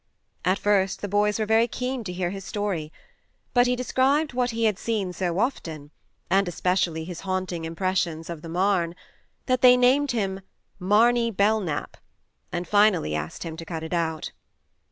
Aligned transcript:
At 0.43 0.57
first 0.57 1.01
the 1.03 1.07
boys 1.07 1.37
were 1.37 1.45
very 1.45 1.67
THE 1.67 1.73
MARNE 1.73 1.97
37 1.97 1.97
keen 1.97 2.03
to 2.05 2.13
hear 2.13 2.29
his 2.31 2.43
story, 2.43 2.91
but 3.53 3.67
he 3.67 3.75
described 3.75 4.33
what 4.33 4.49
he 4.49 4.63
had 4.63 4.79
seen 4.79 5.13
so 5.13 5.37
often 5.37 5.91
and 6.27 6.47
especi 6.47 6.87
ally 6.87 7.03
his 7.03 7.19
haunting 7.19 7.65
impressions 7.65 8.27
of 8.27 8.41
the 8.41 8.49
Marne 8.49 8.95
that 9.45 9.61
they 9.61 9.77
named 9.77 10.09
him" 10.09 10.41
Marny 10.95 11.29
Belknap," 11.29 11.97
and 12.51 12.67
finally 12.67 13.13
asked 13.13 13.43
him 13.43 13.55
to 13.57 13.63
cut 13.63 13.83
it 13.83 13.93
out. 13.93 14.31